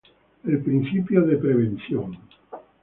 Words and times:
El 0.45 0.57
"Principio 0.63 1.21
de 1.21 1.37
Prevención". 1.37 2.17